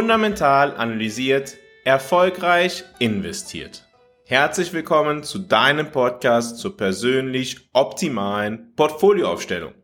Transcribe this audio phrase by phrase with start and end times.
[0.00, 3.86] Fundamental analysiert, erfolgreich investiert.
[4.24, 9.74] Herzlich willkommen zu deinem Podcast zur persönlich optimalen Portfolioaufstellung.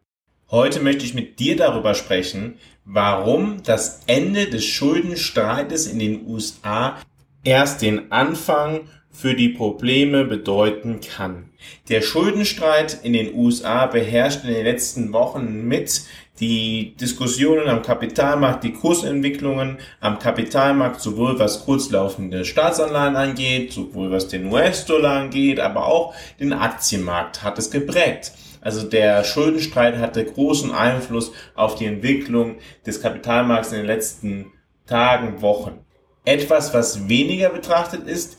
[0.51, 6.97] Heute möchte ich mit dir darüber sprechen, warum das Ende des Schuldenstreites in den USA
[7.45, 11.51] erst den Anfang für die Probleme bedeuten kann.
[11.91, 16.03] Der Schuldenstreit in den USA beherrscht in den letzten Wochen mit
[16.41, 24.29] die Diskussionen am Kapitalmarkt, die Kursentwicklungen am Kapitalmarkt, sowohl was kurzlaufende Staatsanleihen angeht, sowohl was
[24.29, 28.33] den US-Dollar angeht, aber auch den Aktienmarkt hat es geprägt.
[28.61, 34.53] Also der Schuldenstreit hatte großen Einfluss auf die Entwicklung des Kapitalmarkts in den letzten
[34.87, 35.79] Tagen, Wochen.
[36.25, 38.39] Etwas, was weniger betrachtet ist,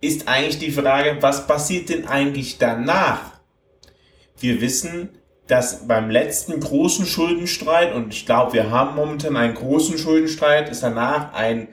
[0.00, 3.32] ist eigentlich die Frage, was passiert denn eigentlich danach?
[4.38, 5.08] Wir wissen,
[5.46, 10.82] dass beim letzten großen Schuldenstreit, und ich glaube, wir haben momentan einen großen Schuldenstreit, ist
[10.82, 11.68] danach ein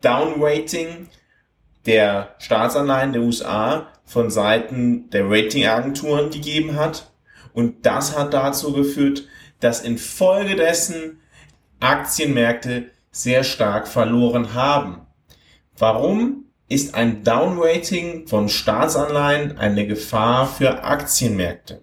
[0.00, 1.08] Downrating
[1.86, 7.10] der Staatsanleihen der USA von Seiten der Ratingagenturen gegeben hat.
[7.52, 9.26] Und das hat dazu geführt,
[9.60, 11.20] dass infolgedessen
[11.80, 15.06] Aktienmärkte sehr stark verloren haben.
[15.78, 21.82] Warum ist ein Downrating von Staatsanleihen eine Gefahr für Aktienmärkte?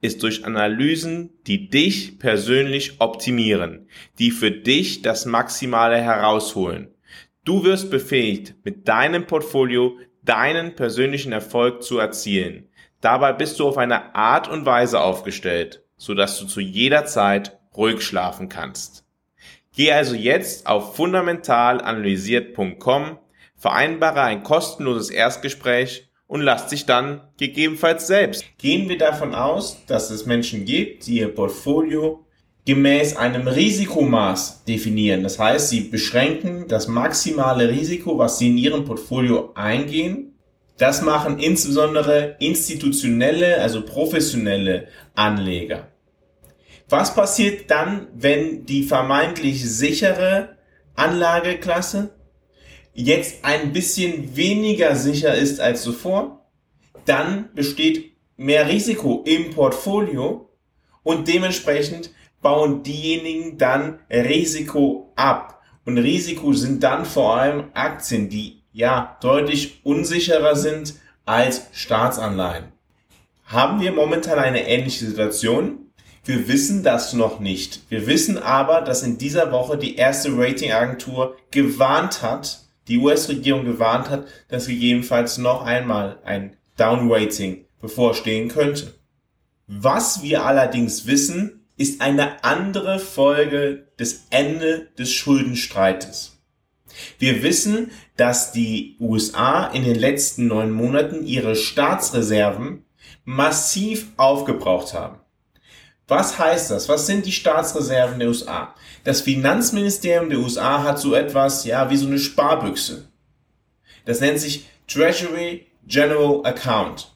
[0.00, 6.88] ist durch Analysen, die dich persönlich optimieren, die für dich das Maximale herausholen.
[7.44, 12.68] Du wirst befähigt, mit deinem Portfolio deinen persönlichen Erfolg zu erzielen.
[13.00, 17.58] Dabei bist du auf eine Art und Weise aufgestellt, so dass du zu jeder Zeit
[17.76, 19.04] ruhig schlafen kannst.
[19.74, 23.18] Geh also jetzt auf fundamentalanalysiert.com,
[23.54, 28.44] vereinbare ein kostenloses Erstgespräch und lass dich dann gegebenenfalls selbst.
[28.58, 32.24] Gehen wir davon aus, dass es Menschen gibt, die ihr Portfolio
[32.64, 35.22] gemäß einem Risikomaß definieren.
[35.22, 40.36] Das heißt, sie beschränken das maximale Risiko, was sie in ihrem Portfolio eingehen,
[40.78, 45.88] das machen insbesondere institutionelle, also professionelle Anleger.
[46.88, 50.56] Was passiert dann, wenn die vermeintlich sichere
[50.94, 52.10] Anlageklasse
[52.96, 56.46] jetzt ein bisschen weniger sicher ist als zuvor?
[57.04, 60.50] Dann besteht mehr Risiko im Portfolio
[61.02, 62.10] und dementsprechend
[62.42, 65.62] bauen diejenigen dann Risiko ab.
[65.84, 72.72] Und Risiko sind dann vor allem Aktien, die ja deutlich unsicherer sind als Staatsanleihen.
[73.44, 75.90] Haben wir momentan eine ähnliche Situation?
[76.24, 77.82] Wir wissen das noch nicht.
[77.88, 84.10] Wir wissen aber, dass in dieser Woche die erste Ratingagentur gewarnt hat, die US-Regierung gewarnt
[84.10, 88.94] hat, dass gegebenenfalls noch einmal ein Downrating bevorstehen könnte.
[89.66, 96.38] Was wir allerdings wissen, ist eine andere Folge des Ende des Schuldenstreites.
[97.18, 102.84] Wir wissen, dass die USA in den letzten neun Monaten ihre Staatsreserven
[103.24, 105.18] massiv aufgebraucht haben.
[106.08, 106.88] Was heißt das?
[106.88, 108.74] Was sind die Staatsreserven der USA?
[109.02, 113.08] Das Finanzministerium der USA hat so etwas, ja, wie so eine Sparbüchse.
[114.04, 117.12] Das nennt sich Treasury General Account.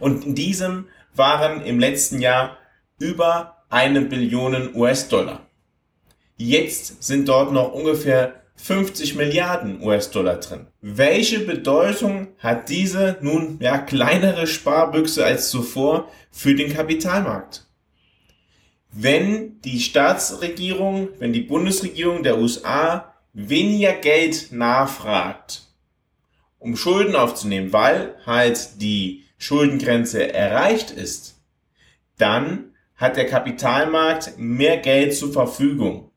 [0.00, 2.58] Und in diesem waren im letzten Jahr
[2.98, 5.46] über eine Billion US-Dollar.
[6.36, 10.66] Jetzt sind dort noch ungefähr 50 Milliarden US-Dollar drin.
[10.82, 17.65] Welche Bedeutung hat diese nun ja kleinere Sparbüchse als zuvor für den Kapitalmarkt?
[18.98, 25.64] Wenn die Staatsregierung, wenn die Bundesregierung der USA weniger Geld nachfragt,
[26.58, 31.38] um Schulden aufzunehmen, weil halt die Schuldengrenze erreicht ist,
[32.16, 36.10] dann hat der Kapitalmarkt mehr Geld zur Verfügung.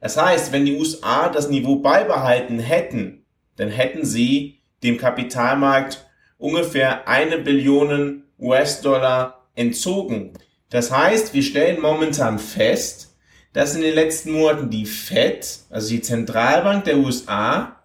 [0.00, 6.04] Das heißt, wenn die USA das Niveau beibehalten hätten, dann hätten sie dem Kapitalmarkt
[6.38, 10.32] ungefähr eine Billion US-Dollar entzogen.
[10.70, 13.14] Das heißt, wir stellen momentan fest,
[13.52, 17.76] dass in den letzten Monaten die Fed, also die Zentralbank der USA,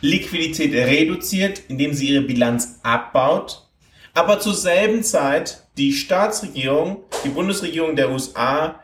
[0.00, 3.68] Liquidität reduziert, indem sie ihre Bilanz abbaut,
[4.14, 8.80] aber zur selben Zeit die Staatsregierung, die Bundesregierung der USA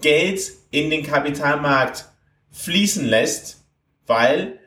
[0.00, 2.06] Geld in den Kapitalmarkt
[2.52, 3.64] fließen lässt,
[4.06, 4.58] weil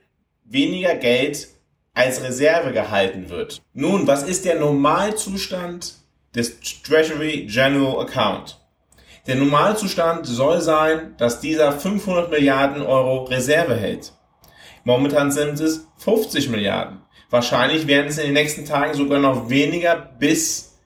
[0.43, 1.47] weniger Geld
[1.93, 3.61] als Reserve gehalten wird.
[3.73, 5.95] Nun, was ist der Normalzustand
[6.35, 8.59] des Treasury General Account?
[9.27, 14.13] Der Normalzustand soll sein, dass dieser 500 Milliarden Euro Reserve hält.
[14.85, 17.01] Momentan sind es 50 Milliarden.
[17.29, 20.77] Wahrscheinlich werden es in den nächsten Tagen sogar noch weniger, bis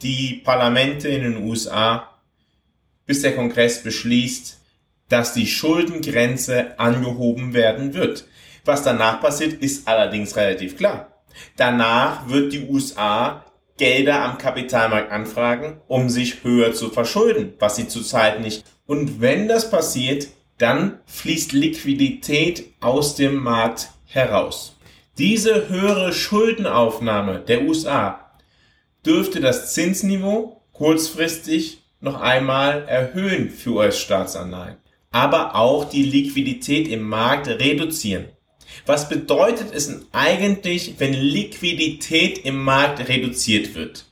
[0.00, 2.08] die Parlamente in den USA,
[3.04, 4.58] bis der Kongress beschließt,
[5.10, 8.24] dass die Schuldengrenze angehoben werden wird.
[8.64, 11.22] Was danach passiert, ist allerdings relativ klar.
[11.56, 13.44] Danach wird die USA
[13.78, 18.64] Gelder am Kapitalmarkt anfragen, um sich höher zu verschulden, was sie zurzeit nicht.
[18.86, 20.28] Und wenn das passiert,
[20.58, 24.76] dann fließt Liquidität aus dem Markt heraus.
[25.18, 28.30] Diese höhere Schuldenaufnahme der USA
[29.04, 34.76] dürfte das Zinsniveau kurzfristig noch einmal erhöhen für US-Staatsanleihen,
[35.10, 38.26] aber auch die Liquidität im Markt reduzieren.
[38.86, 44.06] Was bedeutet es denn eigentlich, wenn Liquidität im Markt reduziert wird?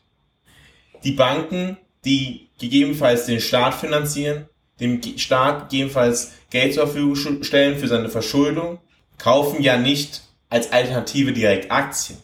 [1.04, 4.46] Die Banken, die gegebenenfalls den Staat finanzieren,
[4.80, 8.78] dem Staat gegebenenfalls Geld zur Verfügung stellen für seine Verschuldung,
[9.18, 12.18] kaufen ja nicht als Alternative direkt Aktien.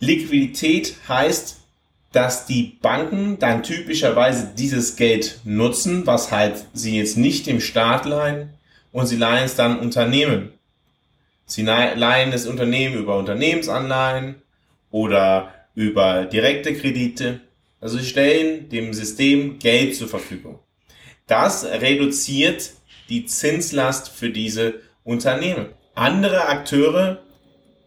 [0.00, 1.58] Liquidität heißt,
[2.12, 8.06] dass die Banken dann typischerweise dieses Geld nutzen, was halt sie jetzt nicht dem Staat
[8.06, 8.50] leihen
[8.92, 10.52] und sie leihen es dann Unternehmen.
[11.48, 14.42] Sie leihen das Unternehmen über Unternehmensanleihen
[14.90, 17.40] oder über direkte Kredite.
[17.80, 20.58] Also sie stellen dem System Geld zur Verfügung.
[21.26, 22.72] Das reduziert
[23.08, 24.74] die Zinslast für diese
[25.04, 25.68] Unternehmen.
[25.94, 27.22] Andere Akteure,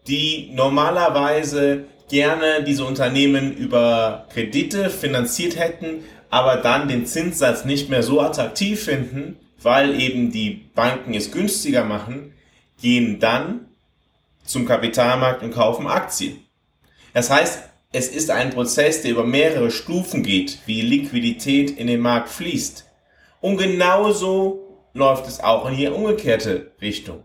[0.08, 8.02] die normalerweise gerne diese Unternehmen über Kredite finanziert hätten, aber dann den Zinssatz nicht mehr
[8.02, 12.32] so attraktiv finden, weil eben die Banken es günstiger machen,
[12.82, 13.66] gehen dann
[14.44, 16.44] zum Kapitalmarkt und kaufen Aktien.
[17.14, 17.62] Das heißt,
[17.92, 22.86] es ist ein Prozess, der über mehrere Stufen geht, wie Liquidität in den Markt fließt.
[23.40, 27.22] Und genauso läuft es auch in die umgekehrte Richtung.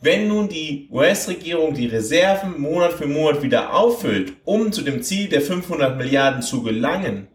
[0.00, 5.28] Wenn nun die US-Regierung die Reserven Monat für Monat wieder auffüllt, um zu dem Ziel
[5.28, 7.28] der 500 Milliarden zu gelangen,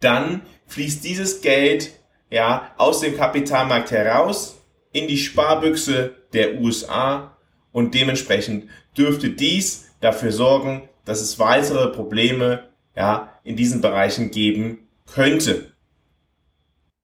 [0.00, 1.92] dann fließt dieses Geld
[2.30, 4.57] ja aus dem Kapitalmarkt heraus
[4.98, 7.36] in die Sparbüchse der USA
[7.72, 14.88] und dementsprechend dürfte dies dafür sorgen, dass es weitere Probleme ja in diesen Bereichen geben
[15.06, 15.72] könnte.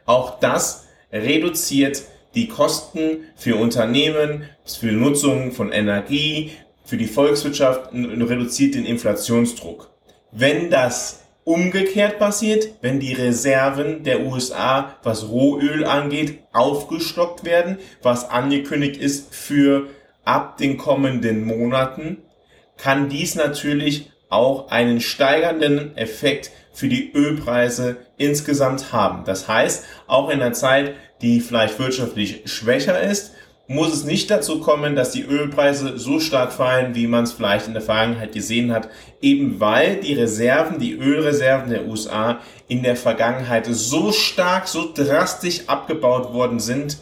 [0.05, 2.03] Auch das reduziert
[2.35, 6.51] die Kosten für Unternehmen, für Nutzung von Energie,
[6.83, 9.89] für die Volkswirtschaft und reduziert den Inflationsdruck.
[10.31, 18.29] Wenn das umgekehrt passiert, wenn die Reserven der USA, was Rohöl angeht, aufgestockt werden, was
[18.29, 19.87] angekündigt ist für
[20.25, 22.17] ab den kommenden Monaten,
[22.75, 29.23] kann dies natürlich auch einen steigernden Effekt für die Ölpreise insgesamt haben.
[29.23, 33.31] Das heißt, auch in einer Zeit, die vielleicht wirtschaftlich schwächer ist,
[33.67, 37.67] muss es nicht dazu kommen, dass die Ölpreise so stark fallen, wie man es vielleicht
[37.67, 38.87] in der Vergangenheit gesehen hat,
[39.21, 45.67] eben weil die Reserven, die Ölreserven der USA in der Vergangenheit so stark, so drastisch
[45.67, 46.97] abgebaut worden sind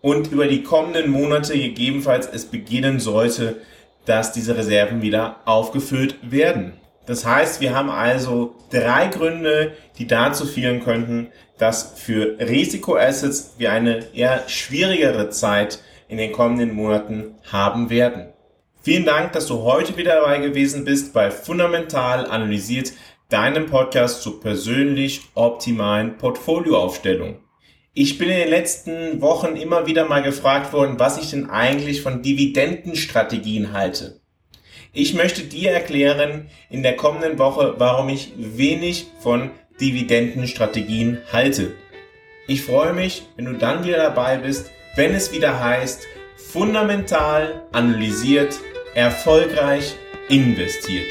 [0.00, 3.56] und über die kommenden Monate gegebenenfalls es beginnen sollte,
[4.04, 6.72] dass diese Reserven wieder aufgefüllt werden.
[7.06, 13.72] Das heißt, wir haben also drei Gründe, die dazu führen könnten, dass für Risikoassets wir
[13.72, 18.32] eine eher schwierigere Zeit in den kommenden Monaten haben werden.
[18.82, 22.92] Vielen Dank, dass du heute wieder dabei gewesen bist bei Fundamental analysiert,
[23.28, 27.40] deinem Podcast zur persönlich optimalen Portfolioaufstellung.
[27.92, 32.00] Ich bin in den letzten Wochen immer wieder mal gefragt worden, was ich denn eigentlich
[32.00, 34.20] von Dividendenstrategien halte.
[34.92, 39.50] Ich möchte dir erklären in der kommenden Woche, warum ich wenig von
[39.80, 41.74] Dividendenstrategien halte.
[42.46, 48.58] Ich freue mich, wenn du dann wieder dabei bist, wenn es wieder heißt, fundamental analysiert,
[48.96, 49.94] erfolgreich
[50.28, 51.06] investiert.